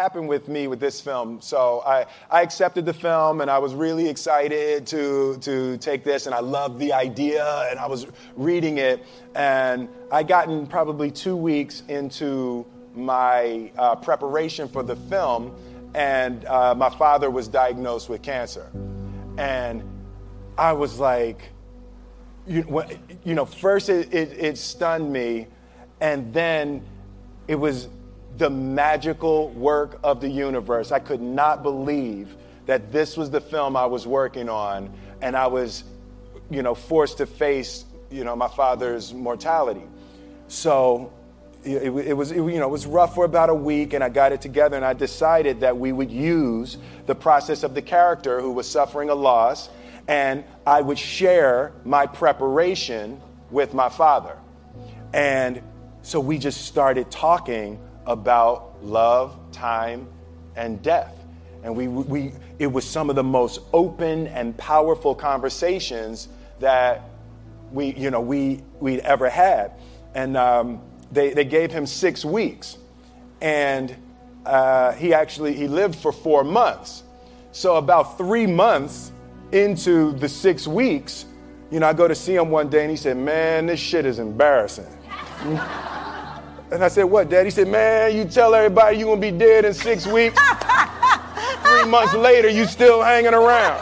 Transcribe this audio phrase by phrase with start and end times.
[0.00, 1.42] happened with me with this film?
[1.42, 6.24] So I, I accepted the film and I was really excited to, to take this
[6.24, 9.04] and I loved the idea and I was reading it
[9.34, 12.64] and I gotten probably two weeks into
[12.94, 15.54] my uh, preparation for the film
[15.94, 18.70] and uh, my father was diagnosed with cancer.
[19.36, 19.82] And
[20.56, 21.42] I was like,
[22.46, 22.84] you,
[23.22, 25.46] you know, first it, it, it stunned me
[26.00, 26.82] and then
[27.48, 27.88] it was
[28.36, 30.92] the magical work of the universe.
[30.92, 32.36] I could not believe
[32.66, 35.84] that this was the film I was working on, and I was,
[36.50, 39.82] you know, forced to face, you know, my father's mortality.
[40.48, 41.12] So
[41.64, 44.08] it, it was, it, you know, it was rough for about a week, and I
[44.08, 48.40] got it together, and I decided that we would use the process of the character
[48.40, 49.68] who was suffering a loss,
[50.08, 53.20] and I would share my preparation
[53.50, 54.36] with my father.
[55.12, 55.62] And
[56.02, 60.08] so we just started talking about love, time,
[60.56, 61.14] and death.
[61.62, 66.28] And we, we, it was some of the most open and powerful conversations
[66.60, 67.02] that
[67.72, 69.72] we, you know, we, we'd ever had.
[70.14, 70.80] And um,
[71.12, 72.78] they, they gave him six weeks.
[73.40, 73.94] And
[74.46, 77.02] uh, he actually, he lived for four months.
[77.52, 79.12] So about three months
[79.52, 81.26] into the six weeks,
[81.70, 84.06] you know, I go to see him one day and he said, man, this shit
[84.06, 84.86] is embarrassing.
[86.70, 87.44] And I said, What, Dad?
[87.44, 90.40] He said, Man, you tell everybody you're going to be dead in six weeks.
[91.64, 93.80] Three months later, you still hanging around.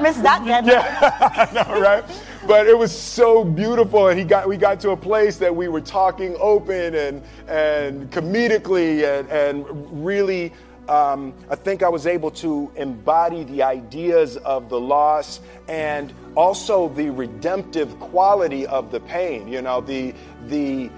[0.00, 0.66] Miss that, Dad.
[0.66, 1.18] Yeah,
[1.52, 2.04] I know, right?
[2.46, 5.68] But it was so beautiful, and he got we got to a place that we
[5.68, 10.52] were talking open and and comedically and, and really
[10.88, 16.90] um, I think I was able to embody the ideas of the loss and also
[16.90, 19.48] the redemptive quality of the pain.
[19.48, 20.14] You know, the
[20.48, 20.90] the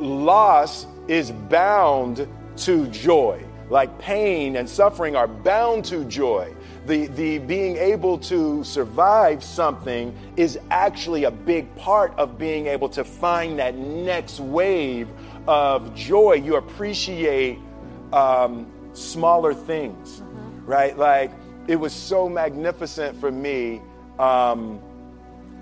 [0.00, 3.44] loss is bound to joy.
[3.70, 6.54] Like pain and suffering are bound to joy.
[6.86, 12.88] The, the being able to survive something is actually a big part of being able
[12.90, 15.08] to find that next wave
[15.46, 16.34] of joy.
[16.34, 17.58] You appreciate
[18.12, 20.64] um, smaller things, mm-hmm.
[20.64, 20.96] right?
[20.96, 21.30] Like
[21.66, 23.82] it was so magnificent for me.
[24.18, 24.80] Um,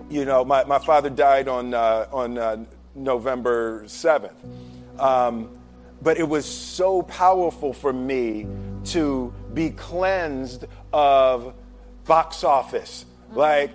[0.09, 2.65] you know, my, my father died on, uh, on uh,
[2.97, 4.33] November 7th.
[4.99, 5.51] Um,
[6.03, 8.47] but it was so powerful for me
[8.87, 11.55] to be cleansed of
[12.05, 13.05] box office.
[13.33, 13.71] Like,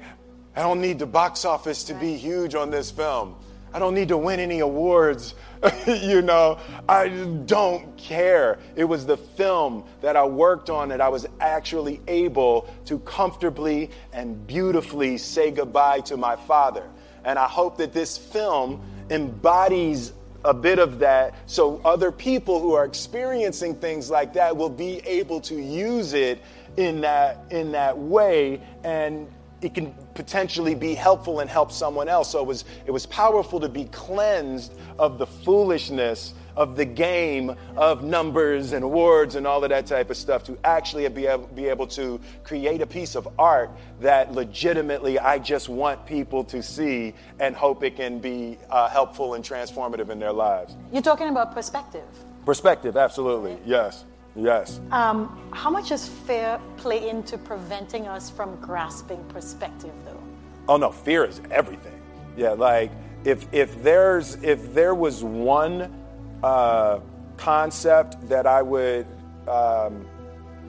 [0.55, 3.35] I don't need the box office to be huge on this film.
[3.73, 5.33] I don't need to win any awards.
[5.88, 6.59] you know,
[6.89, 7.07] I
[7.45, 8.59] don't care.
[8.75, 13.91] It was the film that I worked on that I was actually able to comfortably
[14.11, 16.83] and beautifully say goodbye to my father.
[17.23, 20.13] And I hope that this film embodies
[20.44, 24.97] a bit of that so other people who are experiencing things like that will be
[25.05, 26.41] able to use it
[26.77, 29.27] in that in that way and
[29.61, 32.31] it can potentially be helpful and help someone else.
[32.31, 37.56] So it was it was powerful to be cleansed of the foolishness of the game
[37.75, 41.47] of numbers and awards and all of that type of stuff to actually be able,
[41.47, 46.62] be able to create a piece of art that legitimately I just want people to
[46.62, 50.75] see and hope it can be uh, helpful and transformative in their lives.
[50.91, 52.06] You're talking about perspective.
[52.45, 53.57] Perspective, absolutely.
[53.66, 54.06] Yes.
[54.35, 54.79] Yes.
[54.91, 60.23] Um, how much does fear play into preventing us from grasping perspective, though?
[60.69, 62.00] Oh no, fear is everything.
[62.38, 62.91] Yeah, like
[63.25, 65.94] if if there's if there was one
[66.43, 66.99] uh,
[67.38, 69.07] concept that I would
[69.47, 70.05] um,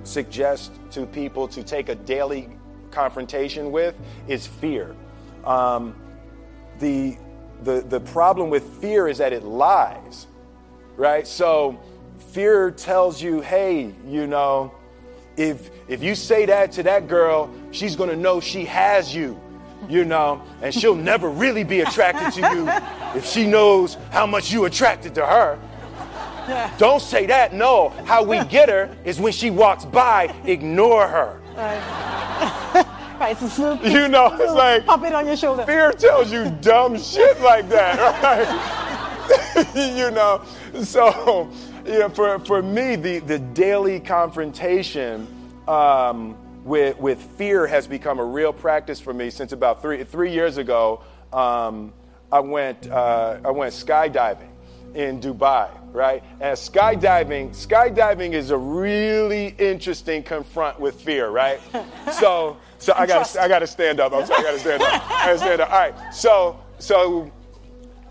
[0.05, 2.49] suggest to people to take a daily
[2.91, 3.95] confrontation with
[4.29, 4.95] is fear.
[5.45, 5.95] Um,
[6.79, 7.17] the,
[7.63, 10.27] the, the problem with fear is that it lies,
[10.97, 11.27] right?
[11.27, 11.81] So
[12.33, 14.73] fear tells you, hey, you know,
[15.37, 19.41] if, if you say that to that girl, she's gonna know she has you
[19.89, 22.69] you know, and she'll never really be attracted to you
[23.19, 25.59] if she knows how much you attracted to her.
[26.79, 27.55] Don't say that.
[27.55, 31.41] No, how we get her is when she walks by, ignore her.
[33.23, 33.93] sacrifices.
[33.93, 35.65] You know, it's like pop it on your shoulder.
[35.65, 39.75] Fear tells you dumb shit like that, right?
[39.97, 40.43] you know,
[40.83, 41.51] so
[41.87, 45.27] you know, for for me, the the daily confrontation.
[45.69, 50.33] Um, with, with fear has become a real practice for me since about three, three
[50.33, 51.03] years ago.
[51.33, 51.93] Um,
[52.31, 54.49] I, went, uh, I went skydiving
[54.95, 56.23] in Dubai, right?
[56.41, 61.61] And skydiving, skydiving is a really interesting confront with fear, right?
[62.13, 64.13] So, so I got I got to stand up.
[64.13, 65.11] I'm sorry, I got to stand up.
[65.11, 65.73] I got to stand up.
[65.73, 66.15] All right.
[66.15, 67.31] So, so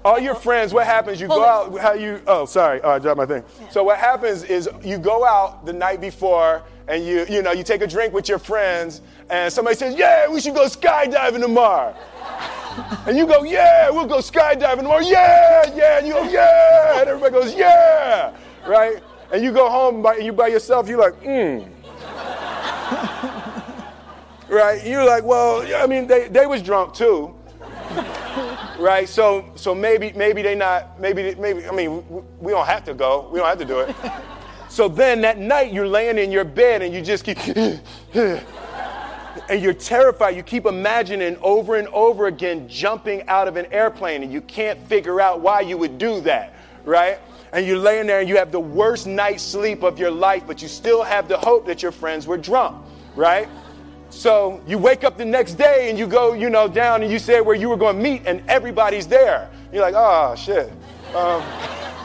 [0.03, 1.21] all your friends, what happens?
[1.21, 1.77] You go out.
[1.79, 2.21] How you?
[2.25, 2.81] Oh, sorry.
[2.81, 3.43] Oh, I dropped my thing.
[3.69, 7.63] So what happens is you go out the night before, and you you know you
[7.63, 11.95] take a drink with your friends, and somebody says, "Yeah, we should go skydiving tomorrow."
[13.05, 15.01] And you go, yeah, we'll go skydiving tomorrow.
[15.01, 15.97] Yeah, yeah.
[15.97, 17.01] And you go, yeah.
[17.01, 18.33] And everybody goes, yeah.
[18.65, 19.03] Right?
[19.33, 21.67] And you go home by, and you by yourself, you're like, hmm.
[24.53, 24.85] right?
[24.85, 27.35] You're like, well, I mean, they, they was drunk too.
[28.79, 29.07] right?
[29.07, 32.03] So so maybe maybe they not maybe maybe I mean
[32.39, 33.29] we don't have to go.
[33.31, 33.95] We don't have to do it.
[34.71, 37.37] So then that night you're laying in your bed and you just keep
[38.15, 40.37] and you're terrified.
[40.37, 44.79] You keep imagining over and over again jumping out of an airplane, and you can't
[44.87, 46.53] figure out why you would do that,
[46.85, 47.19] right?
[47.51, 50.61] And you're laying there and you have the worst night's sleep of your life, but
[50.61, 53.49] you still have the hope that your friends were drunk, right?
[54.09, 57.19] So you wake up the next day and you go, you know, down and you
[57.19, 59.49] say where you were going to meet, and everybody's there.
[59.73, 60.71] You're like, oh shit.
[61.13, 61.43] Um,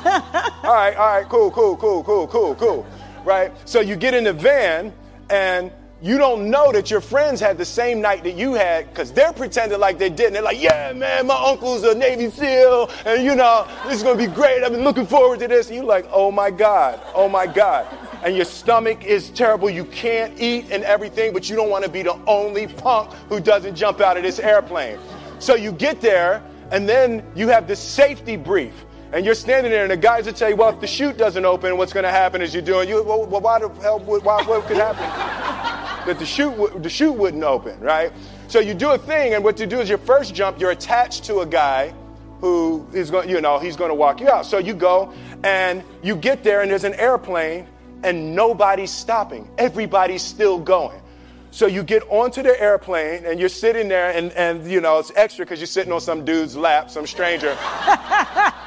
[0.64, 2.86] all right, all right, cool, cool, cool, cool, cool, cool,
[3.24, 3.52] right?
[3.68, 4.92] So you get in the van
[5.30, 5.72] and
[6.02, 9.32] you don't know that your friends had the same night that you had because they're
[9.32, 10.34] pretending like they didn't.
[10.34, 14.18] They're like, yeah, man, my uncle's a Navy SEAL, and you know, this is gonna
[14.18, 14.62] be great.
[14.62, 15.68] I've been looking forward to this.
[15.68, 17.86] And you're like, oh my God, oh my God.
[18.22, 19.70] And your stomach is terrible.
[19.70, 23.74] You can't eat and everything, but you don't wanna be the only punk who doesn't
[23.74, 24.98] jump out of this airplane.
[25.38, 28.85] So you get there, and then you have this safety brief.
[29.12, 31.44] And you're standing there, and the guys will tell you, well, if the chute doesn't
[31.44, 34.66] open, what's going to happen is you're doing, you, well, why the hell, why, what
[34.66, 35.04] could happen?
[36.06, 38.12] that the chute, the chute wouldn't open, right?
[38.48, 41.24] So you do a thing, and what you do is your first jump, you're attached
[41.24, 41.94] to a guy
[42.40, 44.46] who is going, you know, he's going to walk you out.
[44.46, 45.12] So you go
[45.42, 47.66] and you get there, and there's an airplane,
[48.02, 49.48] and nobody's stopping.
[49.58, 51.00] Everybody's still going.
[51.50, 55.12] So you get onto the airplane, and you're sitting there, and, and you know, it's
[55.16, 57.56] extra because you're sitting on some dude's lap, some stranger.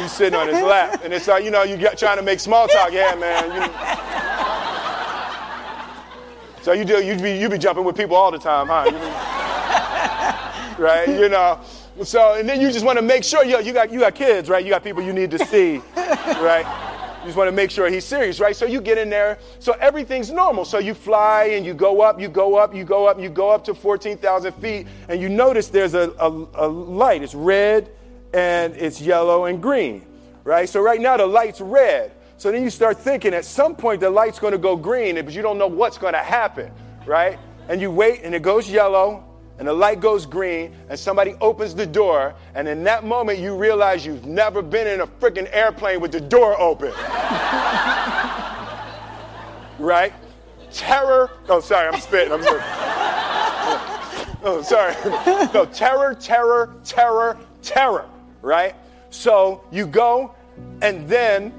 [0.00, 2.40] He's sitting on his lap, and it's like, you know, you get trying to make
[2.40, 2.92] small talk.
[2.92, 3.44] Yeah, man.
[3.54, 3.70] You,
[6.62, 8.84] so you do you be you be jumping with people all the time, huh?
[10.78, 11.08] right?
[11.08, 11.60] You know.
[12.04, 14.48] So and then you just want to make sure, yo, you got you got kids,
[14.48, 14.64] right?
[14.64, 16.66] You got people you need to see, right?
[17.20, 18.56] You just want to make sure he's serious, right?
[18.56, 19.38] So you get in there.
[19.58, 20.64] So everything's normal.
[20.64, 23.50] So you fly and you go up, you go up, you go up, you go
[23.50, 27.22] up to 14,000 feet, and you notice there's a, a, a light.
[27.22, 27.90] It's red
[28.32, 30.06] and it's yellow and green,
[30.44, 30.68] right?
[30.68, 32.12] So right now the light's red.
[32.36, 35.34] So then you start thinking at some point the light's going to go green, but
[35.34, 36.72] you don't know what's going to happen,
[37.06, 37.38] right?
[37.68, 39.24] And you wait and it goes yellow
[39.58, 43.54] and the light goes green and somebody opens the door and in that moment you
[43.54, 46.92] realize you've never been in a freaking airplane with the door open.
[49.78, 50.12] right?
[50.72, 51.30] Terror.
[51.48, 52.32] Oh, sorry, I'm spitting.
[52.32, 52.62] I'm sorry.
[54.42, 54.94] Oh, sorry.
[55.52, 58.08] No, terror, terror, terror, terror,
[58.42, 58.74] right?
[59.10, 60.34] So you go
[60.82, 61.52] and then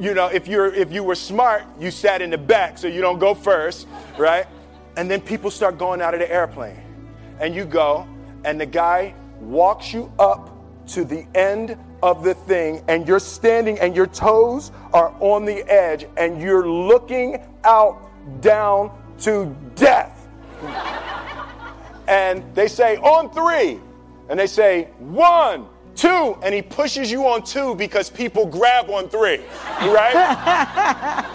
[0.00, 3.00] you know, if you're if you were smart, you sat in the back so you
[3.00, 4.46] don't go first, right?
[4.96, 6.80] And then people start going out of the airplane.
[7.40, 8.06] And you go,
[8.44, 10.54] and the guy walks you up
[10.88, 15.64] to the end of the thing, and you're standing and your toes are on the
[15.70, 18.10] edge, and you're looking out
[18.40, 20.28] down to death.
[22.08, 23.80] and they say, on three.
[24.28, 25.66] And they say, one,
[25.98, 29.40] Two, and he pushes you on two because people grab on three,
[29.80, 30.14] right?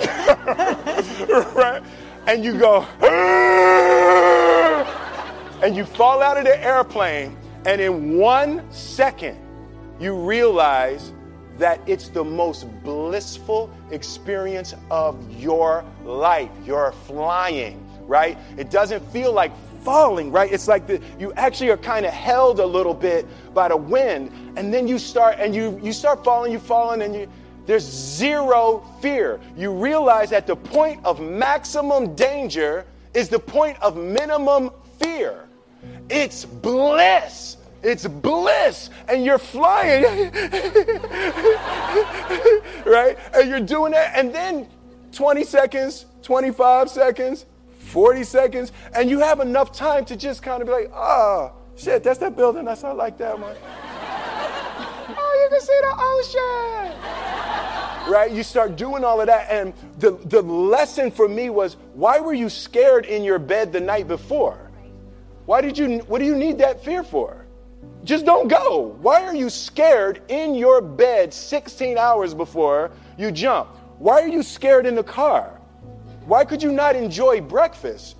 [1.54, 1.84] right?
[2.28, 4.24] And you go, ah!
[5.62, 9.38] and you fall out of the airplane, and in one second,
[10.00, 11.12] you realize
[11.58, 16.50] that it's the most blissful experience of your life.
[16.66, 18.38] You're flying, right?
[18.56, 19.52] It doesn't feel like
[19.84, 20.52] falling, right?
[20.52, 24.32] It's like the, you actually are kind of held a little bit by the wind,
[24.56, 27.28] and then you start and you you start falling, you falling, and you
[27.66, 29.40] there's zero fear.
[29.56, 35.48] You realize that the point of maximum danger is the point of minimum fear.
[36.10, 37.58] It's bliss.
[37.82, 38.90] It's bliss.
[39.08, 40.04] And you're flying.
[42.86, 43.18] right?
[43.34, 44.14] And you're doing that.
[44.16, 44.68] And then
[45.14, 47.46] 20 seconds, 25 seconds,
[47.94, 52.02] 40 seconds, and you have enough time to just kind of be like, oh, shit,
[52.04, 52.66] that's that building.
[52.66, 53.56] That's I like that one.
[55.16, 57.00] oh, you can see the ocean.
[58.12, 58.32] Right?
[58.32, 59.48] You start doing all of that.
[59.52, 63.80] And the, the lesson for me was why were you scared in your bed the
[63.80, 64.72] night before?
[65.46, 67.46] Why did you, what do you need that fear for?
[68.04, 68.98] Just don't go.
[69.02, 73.70] Why are you scared in your bed 16 hours before you jump?
[74.00, 75.60] Why are you scared in the car?
[76.26, 78.16] Why could you not enjoy breakfast?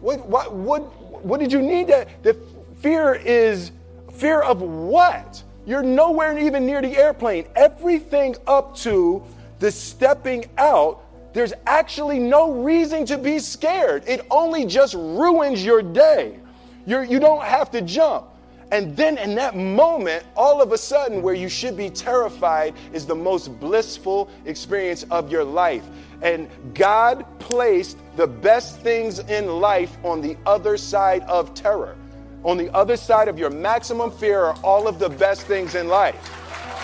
[0.00, 2.22] What, what, what, what did you need that?
[2.22, 2.34] The
[2.80, 3.70] fear is
[4.12, 5.42] fear of what?
[5.66, 7.46] You're nowhere even near the airplane.
[7.56, 9.24] Everything up to
[9.60, 14.04] the stepping out, there's actually no reason to be scared.
[14.06, 16.38] It only just ruins your day.
[16.86, 18.26] You're, you don't have to jump.
[18.74, 23.06] And then in that moment, all of a sudden, where you should be terrified is
[23.06, 25.84] the most blissful experience of your life.
[26.22, 31.94] And God placed the best things in life on the other side of terror.
[32.42, 35.86] On the other side of your maximum fear are all of the best things in
[35.86, 36.36] life.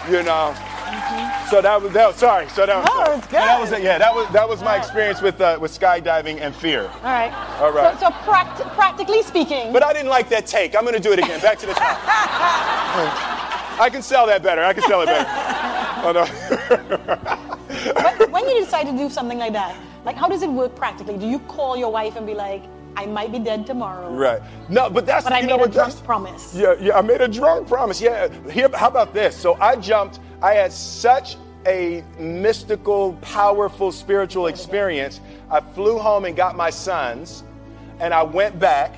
[0.08, 0.54] You know?
[0.90, 1.50] Mm-hmm.
[1.50, 2.14] So that was that.
[2.16, 2.48] Sorry.
[2.48, 2.88] So that was.
[2.90, 3.36] Oh, it's good.
[3.36, 3.98] That was yeah.
[3.98, 6.82] That was that was my experience with uh, with skydiving and fear.
[6.82, 7.32] All right.
[7.60, 7.98] All right.
[7.98, 9.72] So, so pract- practically speaking.
[9.72, 10.74] But I didn't like that take.
[10.74, 11.40] I'm going to do it again.
[11.40, 11.98] Back to the top.
[13.80, 14.62] I can sell that better.
[14.62, 15.66] I can sell it better.
[16.02, 16.24] Oh, no.
[18.28, 21.18] when you decide to do something like that, like how does it work practically?
[21.18, 22.62] Do you call your wife and be like,
[22.96, 24.10] I might be dead tomorrow.
[24.12, 24.40] Right.
[24.68, 26.54] No, but that's but I you made know a drunk promise.
[26.54, 28.00] Yeah, yeah, I made a drunk promise.
[28.00, 28.28] Yeah.
[28.50, 29.36] Here, how about this?
[29.36, 30.20] So I jumped.
[30.42, 35.20] I had such a mystical, powerful spiritual experience.
[35.50, 37.44] I flew home and got my sons,
[37.98, 38.94] and I went back,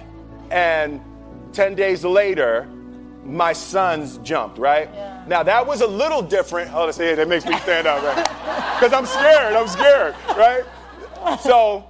[0.51, 1.01] and
[1.53, 2.69] 10 days later,
[3.25, 4.89] my sons jumped, right?
[4.93, 5.25] Yeah.
[5.29, 6.73] Now that was a little different.
[6.75, 8.29] Oh, let's see, that makes me stand up, right?
[8.83, 10.65] Because I'm scared, I'm scared, right?
[11.41, 11.87] So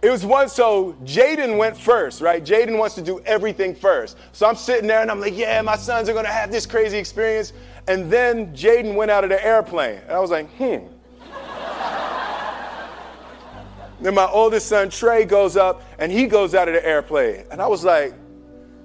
[0.00, 2.44] it was one, so Jaden went first, right?
[2.44, 4.16] Jaden wants to do everything first.
[4.30, 6.98] So I'm sitting there and I'm like, yeah, my sons are gonna have this crazy
[6.98, 7.52] experience.
[7.88, 9.98] And then Jaden went out of the airplane.
[9.98, 10.86] And I was like, hmm.
[14.00, 17.44] then my oldest son, Trey, goes up and he goes out of the airplane.
[17.50, 18.14] And I was like,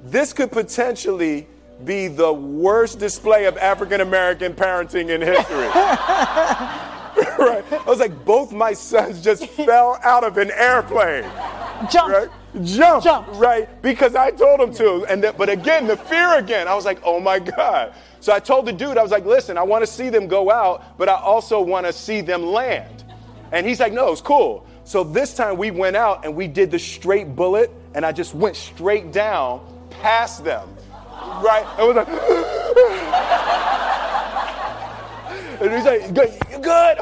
[0.04, 1.48] this could potentially
[1.84, 5.68] be the worst display of African American parenting in history.
[7.38, 7.64] right?
[7.72, 11.24] I was like, both my sons just fell out of an airplane.
[11.92, 12.14] Jump.
[12.14, 12.30] Right?
[12.64, 13.04] Jump.
[13.04, 13.28] Jump.
[13.34, 13.82] Right?
[13.82, 15.06] Because I told them to.
[15.06, 16.68] And then, but again, the fear again.
[16.68, 17.94] I was like, oh my God.
[18.20, 20.52] So I told the dude, I was like, listen, I want to see them go
[20.52, 23.04] out, but I also want to see them land.
[23.52, 24.68] And he's like, no, it's cool.
[24.84, 28.36] So this time we went out and we did the straight bullet, and I just
[28.36, 30.70] went straight down past them.
[31.10, 31.66] Right?
[31.80, 32.08] It was like,
[35.62, 36.98] and he's like, good, you good?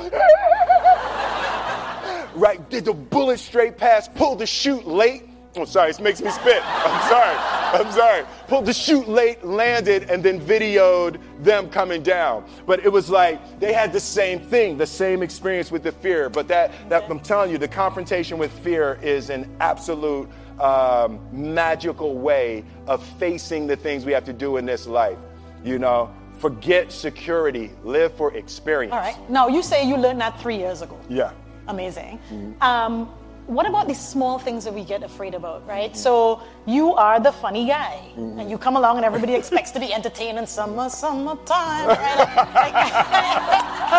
[2.39, 5.28] right, did the bullet straight past, pulled the chute late.
[5.55, 6.61] I'm sorry, this makes me spit.
[6.65, 7.59] I'm sorry.
[7.71, 8.25] I'm sorry.
[8.47, 12.45] Pulled the chute late, landed, and then videoed them coming down.
[12.65, 16.29] But it was like they had the same thing, the same experience with the fear.
[16.29, 20.29] But that, that I'm telling you, the confrontation with fear is an absolute
[20.59, 25.17] um, magical way of facing the things we have to do in this life.
[25.63, 28.93] You know, forget security, live for experience.
[28.93, 29.29] All right.
[29.29, 30.99] Now you say you learned that three years ago.
[31.09, 31.31] Yeah.
[31.67, 32.19] Amazing.
[32.61, 33.11] Um,
[33.49, 35.97] what about these small things that we get afraid about, right?
[35.97, 39.91] So you are the funny guy, and you come along, and everybody expects to be
[39.91, 42.17] entertained in summer, summertime, right?
[42.55, 42.73] Like,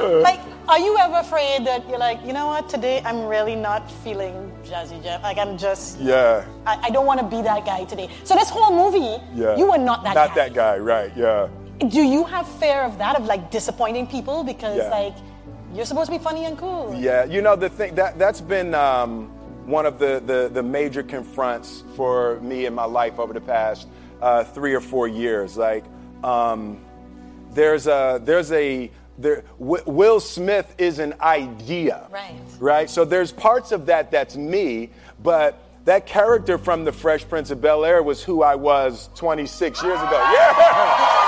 [0.00, 3.90] Like, are you ever afraid that you're like, you know what, today I'm really not
[4.02, 5.22] feeling Jazzy Jeff?
[5.22, 6.42] Like, I'm just, Yeah.
[6.64, 8.08] I, I don't want to be that guy today.
[8.24, 9.56] So this whole movie, Yeah.
[9.56, 10.26] you were not that guy.
[10.26, 10.48] Not guy.
[10.48, 11.12] that guy, right?
[11.14, 11.48] Yeah.
[11.88, 14.88] Do you have fear of that, of like disappointing people because Yeah.
[14.88, 15.14] like
[15.74, 16.94] you're supposed to be funny and cool?
[16.98, 19.28] Yeah, you know the thing that that's been um,
[19.66, 23.88] one of the, the the major confronts for me in my life over the past
[24.20, 25.56] uh, three or four years.
[25.56, 25.84] Like,
[26.24, 26.78] um,
[27.52, 32.34] there's a there's a there, w- Will Smith is an idea, Right.
[32.58, 32.88] Right.
[32.90, 34.90] So there's parts of that that's me,
[35.22, 39.82] but that character from The Fresh Prince of Bel Air was who I was 26
[39.82, 40.10] years ago.
[40.32, 41.26] Yeah.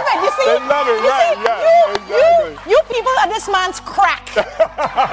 [0.00, 0.18] Love it.
[0.24, 1.36] You see, They love it, you right?
[1.36, 1.60] see, yeah.
[1.60, 2.72] you, exactly.
[2.72, 4.26] you, you people are this man's crack.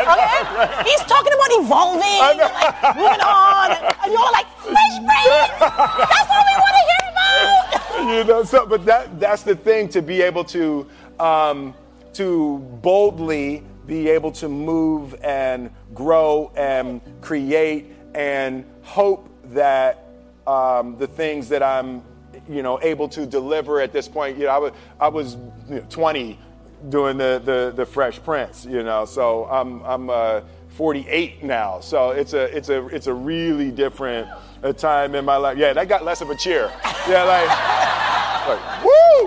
[0.07, 0.89] Okay?
[0.89, 5.59] He's talking about evolving, like, moving on, and, and you're like, Fresh Prince!
[5.59, 7.77] That's what we want to hear about!
[8.17, 10.87] you know so but that that's the thing to be able to
[11.19, 11.73] um,
[12.13, 20.05] to boldly be able to move and grow and create and hope that
[20.45, 22.01] um, the things that I'm
[22.49, 25.35] you know able to deliver at this point you know I was I was
[25.69, 26.39] you know, 20
[26.89, 30.41] doing the, the the Fresh Prince you know so I'm I'm uh,
[30.77, 31.79] 48 now.
[31.79, 34.27] So it's a it's a it's a really different
[34.63, 35.57] uh, time in my life.
[35.57, 36.71] Yeah, that got less of a cheer.
[37.09, 37.49] Yeah, like,
[38.47, 39.23] like woo!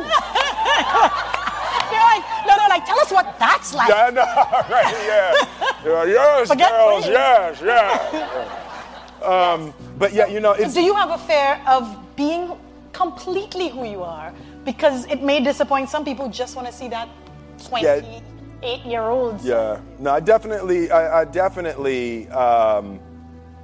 [1.90, 3.88] You're like, no, no, like, tell us what that's like.
[3.88, 4.22] Yeah, know,
[4.70, 4.94] right?
[5.04, 5.34] Yeah,
[5.84, 7.10] yeah yes, Forget girls, please.
[7.10, 8.56] yes, yeah.
[9.20, 12.56] Um, but yeah, you know, it's Do you have a fear of being
[13.00, 14.32] completely who you are?
[14.64, 17.08] Because it may disappoint some people who just want to see that
[17.68, 19.40] 28 year old.
[19.40, 23.00] Yeah, no, I definitely, I, I definitely um,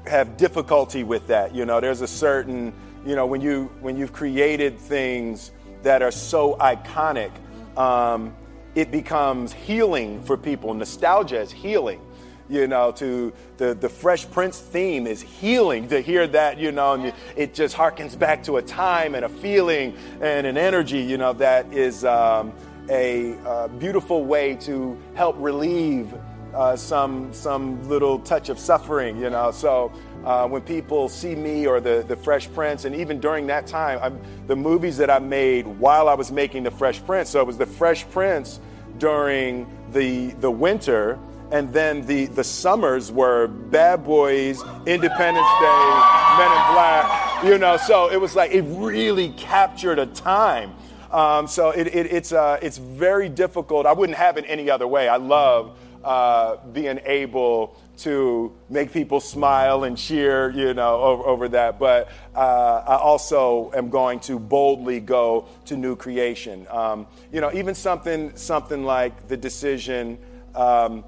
[0.07, 1.55] have difficulty with that.
[1.55, 2.73] You know, there's a certain,
[3.05, 5.51] you know, when you when you've created things
[5.83, 7.31] that are so iconic,
[7.77, 8.35] um,
[8.75, 10.73] it becomes healing for people.
[10.73, 12.01] Nostalgia is healing.
[12.49, 15.89] You know, to the the Fresh Prince theme is healing.
[15.89, 19.29] To hear that, you know, and it just harkens back to a time and a
[19.29, 21.01] feeling and an energy.
[21.01, 22.05] You know, that is.
[22.05, 22.53] Um,
[22.89, 26.15] a uh, beautiful way to help relieve
[26.55, 29.51] uh, some some little touch of suffering, you know.
[29.51, 29.93] So
[30.25, 33.99] uh, when people see me or the the Fresh Prince, and even during that time,
[34.03, 37.29] I'm, the movies that I made while I was making the Fresh Prince.
[37.31, 38.61] So it was the Fresh Prince
[38.99, 41.19] during the the winter.
[41.53, 45.91] And then the, the summers were Bad Boys, Independence Day,
[46.39, 47.77] Men in Black, you know.
[47.77, 50.75] So it was like it really captured a time.
[51.13, 53.87] Um, so it, it, it's, uh, it's very difficult.
[53.87, 55.09] I wouldn't have it any other way.
[55.09, 61.49] I love uh, being able to make people smile and cheer, you know, over, over
[61.49, 61.79] that.
[61.79, 66.67] But uh, I also am going to boldly go to new creation.
[66.71, 70.19] Um, you know, even something, something like the decision.
[70.55, 71.05] Um,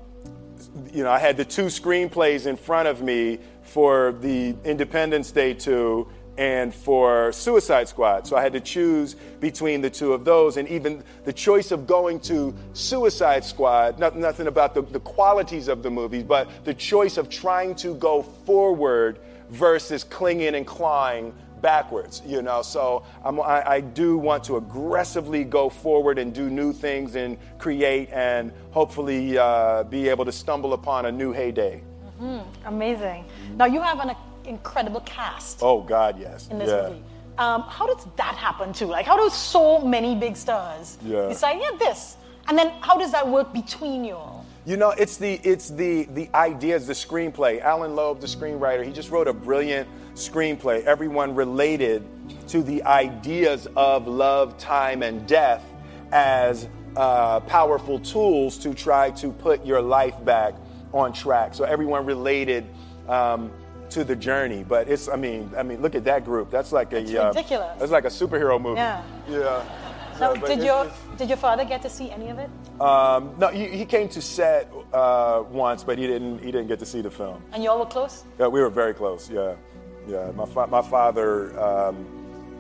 [0.93, 5.55] you know, I had the two screenplays in front of me for the Independence Day
[5.55, 6.09] 2
[6.39, 8.27] and for Suicide Squad.
[8.27, 10.57] So I had to choose between the two of those.
[10.57, 15.67] And even the choice of going to Suicide Squad, not, nothing about the, the qualities
[15.67, 19.19] of the movies, but the choice of trying to go forward
[19.51, 22.63] versus clinging and clawing backwards, you know.
[22.63, 27.37] So I'm, I, I do want to aggressively go forward and do new things and
[27.59, 31.83] create and hopefully uh, be able to stumble upon a new heyday.
[32.65, 33.25] Amazing.
[33.57, 36.49] Now you have an incredible cast Oh, God, yes.
[36.49, 36.89] in this yeah.
[36.89, 37.03] movie.
[37.39, 38.87] Um, how does that happen too?
[38.87, 41.29] Like, how do so many big stars Yeah.
[41.29, 42.17] decide, yeah, this?
[42.49, 44.45] And then how does that work between you all?
[44.67, 47.61] You know, it's the it's the the ideas, the screenplay.
[47.63, 50.85] Allan Loeb, the screenwriter, he just wrote a brilliant screenplay.
[50.85, 52.05] Everyone related
[52.49, 55.65] to the ideas of love, time, and death
[56.13, 60.55] as uh, powerful tools to try to put your life back
[60.93, 61.55] on track.
[61.55, 62.67] So everyone related
[63.09, 63.51] um,
[63.91, 64.65] to the journey.
[64.65, 66.51] But it's, I mean, I mean, look at that group.
[66.51, 67.79] That's like a uh, ridiculous.
[67.79, 68.79] That's like a superhero movie.
[68.79, 69.03] Yeah.
[69.29, 69.63] Yeah.
[70.19, 72.51] So, but did your did your father get to see any of it?
[72.81, 76.41] um, no, he, he came to set uh, once, but he didn't.
[76.41, 77.41] He didn't get to see the film.
[77.53, 78.25] And you all were close?
[78.37, 79.31] Yeah, we were very close.
[79.31, 79.55] Yeah,
[80.09, 80.31] yeah.
[80.35, 81.59] My fa- my father.
[81.61, 82.07] Um,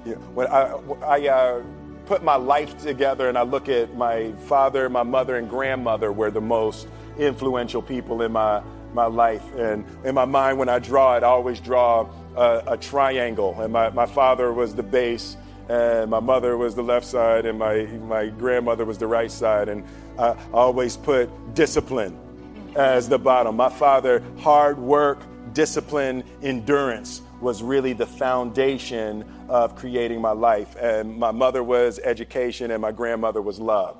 [0.05, 1.63] yeah, when I I uh,
[2.07, 6.31] put my life together and I look at my father, my mother, and grandmother were
[6.31, 8.63] the most influential people in my
[8.95, 9.43] my life.
[9.57, 13.61] And in my mind, when I draw it, I always draw a, a triangle.
[13.61, 15.37] And my, my father was the base,
[15.69, 19.69] and my mother was the left side, and my my grandmother was the right side.
[19.69, 19.85] And
[20.19, 22.19] I always put discipline
[22.77, 23.57] as the bottom.
[23.57, 25.21] My father, hard work,
[25.53, 30.77] discipline, endurance was really the foundation of creating my life.
[30.81, 33.96] And my mother was education, and my grandmother was love.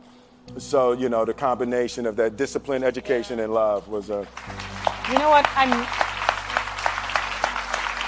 [0.57, 4.27] So, you know, the combination of that discipline, education, and love was a.
[5.13, 5.47] You know what?
[5.57, 5.87] I'm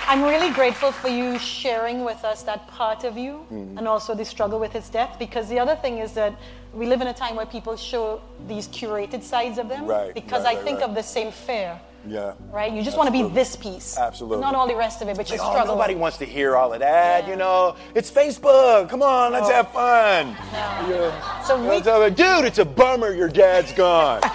[0.08, 3.78] I'm really grateful for you sharing with us that part of you Mm-hmm.
[3.78, 6.34] and also the struggle with his death because the other thing is that
[6.74, 10.42] we live in a time where people show these curated sides of them Right, because
[10.44, 11.80] right, I right, think of the same fear.
[12.08, 12.32] Yeah.
[12.50, 12.72] Right?
[12.72, 13.98] You just want to be this piece.
[13.98, 14.40] Absolutely.
[14.40, 15.74] Not all the rest of it, but you Like, oh, struggle.
[15.76, 17.30] nobody wants to hear all of that, Yeah.
[17.30, 17.76] you know.
[17.94, 18.88] It's Facebook.
[18.88, 19.54] Come on, let's No.
[19.54, 20.36] have fun.
[20.52, 20.94] No.
[20.94, 21.42] Yeah.
[21.42, 24.20] So we- her, dude, it's a bummer your dad's gone.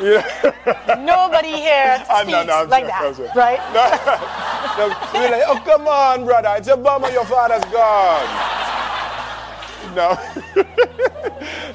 [0.00, 0.22] Yeah.
[1.00, 3.58] Nobody here speaks no, no, like I'm that, right?
[4.78, 6.54] No, we're like, oh, come on, brother.
[6.56, 8.28] It's a bummer your father's gone.
[9.96, 10.16] No.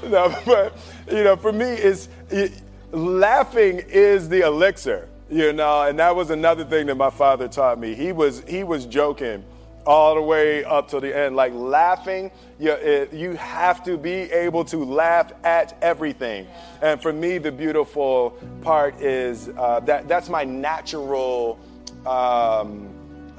[0.10, 0.78] no, but,
[1.12, 2.54] you know, for me, it's it,
[2.94, 7.80] laughing is the elixir, you know, and that was another thing that my father taught
[7.80, 7.96] me.
[7.96, 9.44] He was, he was joking
[9.86, 11.36] all the way up to the end.
[11.36, 16.48] Like laughing, you, it, you have to be able to laugh at everything.
[16.82, 21.60] And for me, the beautiful part is uh, that that's my natural
[22.06, 22.90] um,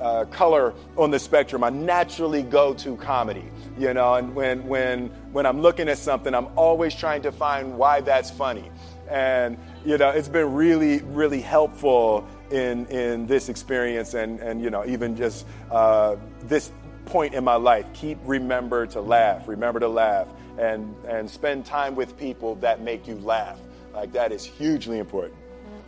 [0.00, 1.62] uh, color on the spectrum.
[1.62, 3.44] I naturally go to comedy,
[3.78, 7.78] you know, and when when when I'm looking at something, I'm always trying to find
[7.78, 8.70] why that's funny.
[9.08, 14.70] And, you know, it's been really, really helpful in, in this experience and, and, you
[14.70, 16.72] know, even just uh, this
[17.06, 17.86] point in my life.
[17.94, 23.06] Keep remember to laugh, remember to laugh, and, and spend time with people that make
[23.06, 23.58] you laugh.
[23.92, 25.34] Like, that is hugely important.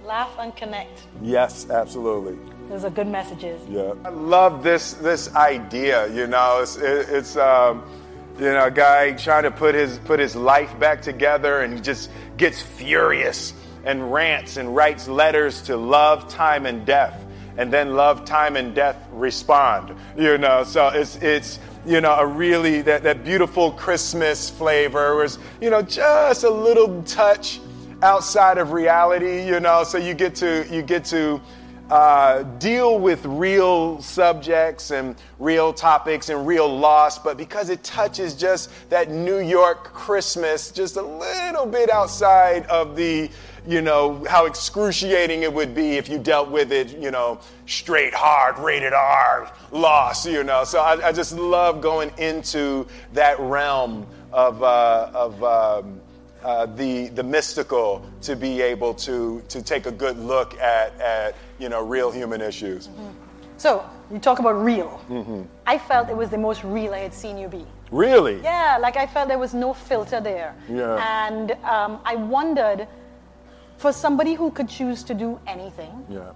[0.05, 1.09] Laugh and connect.
[1.21, 2.39] Yes, absolutely.
[2.69, 3.61] Those are good messages.
[3.69, 6.13] Yeah, I love this this idea.
[6.13, 7.83] You know, it's it, it's um,
[8.39, 11.81] you know a guy trying to put his put his life back together, and he
[11.81, 17.25] just gets furious and rants and writes letters to love, time, and death,
[17.57, 19.97] and then love, time, and death respond.
[20.19, 25.39] You know, so it's it's you know a really that that beautiful Christmas flavor was
[25.61, 27.61] you know just a little touch
[28.03, 29.47] outside of reality.
[29.47, 31.41] You know, so you get to you get to
[31.91, 38.35] uh, deal with real subjects and real topics and real loss, but because it touches
[38.35, 43.31] just that New York Christmas, just a little bit outside of the,
[43.67, 48.15] you know, how excruciating it would be if you dealt with it, you know, straight,
[48.15, 50.65] hard, rated R, loss, you know.
[50.65, 56.01] So I, I just love going into that realm of, uh, of um,
[56.47, 61.35] uh, the, the mystical to be able to, to take a good look at, at
[61.59, 62.87] you know, real human issues.
[62.87, 63.11] Mm-hmm.
[63.57, 65.03] So, you talk about real.
[65.11, 65.43] Mm-hmm.
[65.67, 67.67] I felt it was the most real I had seen you be.
[67.91, 68.41] Really?
[68.43, 70.55] Yeah, like I felt there was no filter there.
[70.69, 71.27] Yeah.
[71.27, 72.87] And um, I wondered,
[73.79, 76.31] for somebody who could choose to do anything, yeah.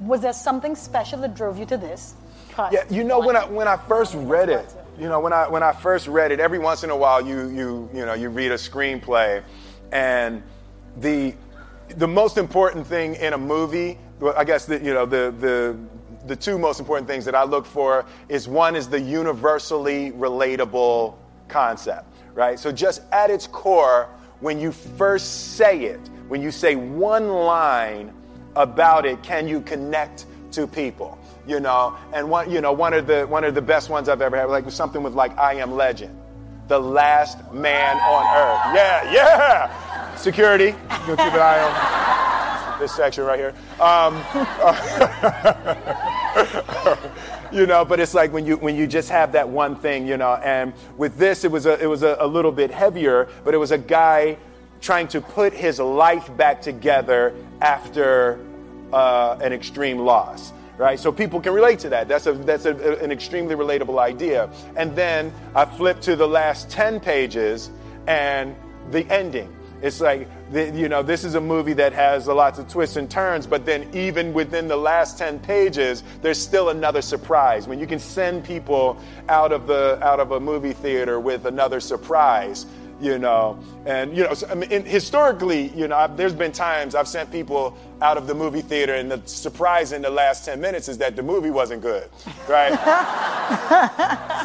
[0.00, 2.14] was there something special that drove you to this?
[2.72, 4.66] Yeah, you know, when I, when I first read it,
[4.98, 7.48] you know, when I when I first read it, every once in a while you
[7.48, 9.42] you you know you read a screenplay,
[9.92, 10.42] and
[10.96, 11.34] the
[11.96, 13.98] the most important thing in a movie,
[14.36, 15.78] I guess the, you know the the
[16.26, 21.14] the two most important things that I look for is one is the universally relatable
[21.48, 22.58] concept, right?
[22.58, 24.08] So just at its core,
[24.40, 28.12] when you first say it, when you say one line
[28.56, 31.17] about it, can you connect to people?
[31.48, 34.20] You know, and one, you know, one of the one of the best ones I've
[34.20, 36.14] ever had, like something with like I Am Legend,
[36.68, 38.76] the last man on earth.
[38.76, 40.14] Yeah, yeah.
[40.16, 43.54] Security, you keep an eye on this section right here.
[43.80, 44.16] Um,
[47.52, 50.18] you know, but it's like when you when you just have that one thing, you
[50.18, 50.34] know.
[50.34, 53.58] And with this, it was a it was a, a little bit heavier, but it
[53.58, 54.36] was a guy
[54.82, 58.38] trying to put his life back together after
[58.92, 60.98] uh, an extreme loss right?
[60.98, 62.08] So people can relate to that.
[62.08, 64.48] That's a that's a, an extremely relatable idea.
[64.76, 67.70] And then I flip to the last ten pages
[68.06, 68.56] and
[68.90, 69.54] the ending.
[69.80, 72.96] It's like the, you know this is a movie that has a lots of twists
[72.96, 77.68] and turns, but then even within the last ten pages, there's still another surprise.
[77.68, 78.96] When you can send people
[79.28, 82.66] out of the out of a movie theater with another surprise,
[83.00, 83.58] you know.
[83.86, 87.30] And you know, so, I mean, historically, you know, I've, there's been times I've sent
[87.30, 90.98] people out of the movie theater, and the surprise in the last ten minutes is
[90.98, 92.08] that the movie wasn't good,
[92.48, 92.74] right?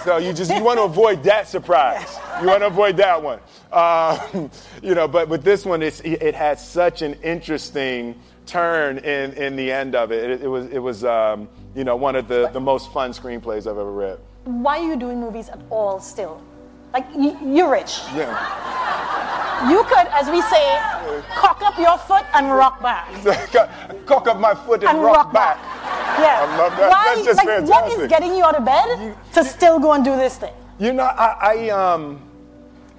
[0.04, 2.18] so you just you want to avoid that surprise.
[2.42, 3.40] You want to avoid that one,
[3.72, 4.48] uh,
[4.82, 5.08] you know.
[5.08, 9.96] But with this one, it's, it had such an interesting turn in in the end
[9.96, 10.30] of it.
[10.30, 13.62] It, it was it was um, you know one of the the most fun screenplays
[13.62, 14.20] I've ever read.
[14.46, 16.42] Why are you doing movies at all still?
[16.94, 18.02] Like, you're rich.
[18.16, 19.70] Yeah.
[19.70, 20.78] You could, as we say,
[21.36, 23.08] cock up your foot and rock back.
[24.06, 25.58] cock up my foot and, and rock, rock back.
[25.58, 26.20] back.
[26.20, 26.40] Yeah.
[26.42, 26.90] I love that.
[26.90, 27.98] Why, That's just like, fantastic.
[27.98, 30.54] What is getting you out of bed you, to still go and do this thing?
[30.80, 32.22] You know, I, I um,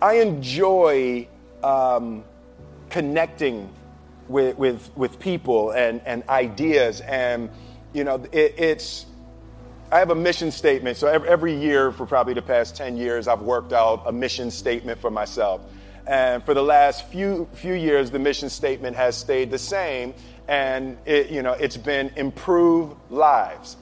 [0.01, 1.29] I enjoy
[1.63, 2.25] um,
[2.91, 3.73] connecting
[4.29, 7.51] with, with, with people and, and ideas, and
[7.93, 9.07] you know, it, it's
[9.95, 10.97] I have a mission statement.
[10.97, 15.01] So every, year for probably the past 10 years, I've worked out a mission statement
[15.01, 15.61] for myself.
[16.05, 20.15] And for the last few, few years, the mission statement has stayed the same.
[20.49, 23.77] And it, you know, it's been improve lives,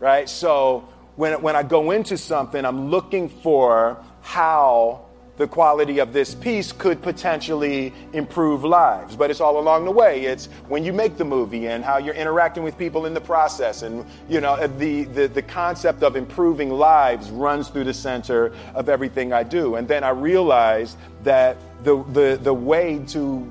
[0.00, 0.28] right?
[0.28, 6.34] So when, when I go into something, I'm looking for how the quality of this
[6.34, 9.16] piece could potentially improve lives.
[9.16, 10.24] But it's all along the way.
[10.26, 13.82] It's when you make the movie and how you're interacting with people in the process.
[13.82, 18.52] And, you know, uh, the, the, the concept of improving lives runs through the center
[18.74, 19.74] of everything I do.
[19.74, 23.50] And then I realized that the, the, the way to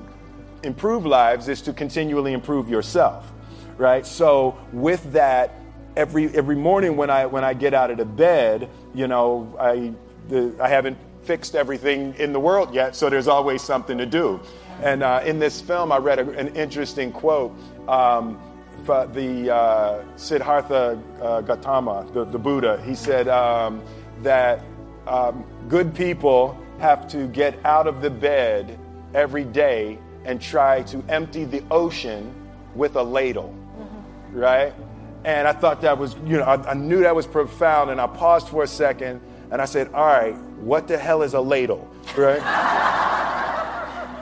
[0.62, 3.30] improve lives is to continually improve yourself,
[3.76, 4.06] right?
[4.06, 5.60] So with that,
[5.96, 9.92] every, every morning when I, when I get out of the bed, you know, I,
[10.28, 14.40] the, I haven't fixed everything in the world yet, so there's always something to do.
[14.82, 17.56] And uh, in this film, I read a, an interesting quote.
[17.88, 18.40] Um,
[18.86, 23.82] the uh, Siddhartha uh, Gautama, the, the, Buddha, he said um,
[24.22, 24.62] that
[25.06, 28.78] um, good people have to get out of the bed
[29.14, 32.34] every day and try to empty the ocean
[32.74, 33.54] with a ladle,
[34.32, 34.74] right?
[35.24, 37.90] And I thought that was, you know, I, I knew that was profound.
[37.90, 41.34] And I paused for a second and I said, all right, what the hell is
[41.34, 42.40] a ladle, right?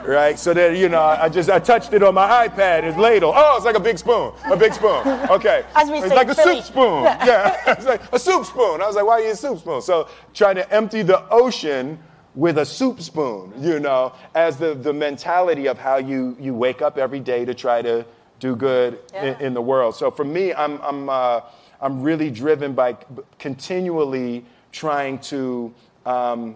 [0.05, 0.37] right?
[0.37, 2.83] So that you know, I just I touched it on my iPad.
[2.83, 3.31] It's ladle.
[3.35, 4.33] Oh, it's like a big spoon.
[4.51, 5.07] A big spoon.
[5.29, 5.63] Okay.
[5.75, 6.55] As we it's say like a Philly.
[6.57, 7.03] soup spoon.
[7.25, 7.55] Yeah.
[7.67, 8.81] it's like a soup spoon.
[8.81, 9.81] I was like, why are you a soup spoon?
[9.81, 11.97] So trying to empty the ocean
[12.35, 16.81] with a soup spoon, you know, as the, the mentality of how you you wake
[16.81, 18.05] up every day to try to
[18.39, 19.23] do good Yeah.
[19.37, 19.95] in, in the world.
[19.95, 21.41] So for me, I'm I'm uh,
[21.79, 22.97] I'm really driven by
[23.39, 25.71] continually trying to
[26.05, 26.55] um,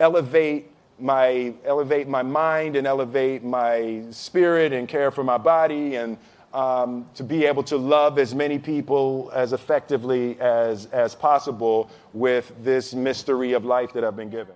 [0.00, 6.18] elevate my elevate my mind and elevate my spirit and care for my body and
[6.52, 12.52] um, to be able to love as many people as effectively as as possible with
[12.64, 14.54] this mystery of life that I've been given.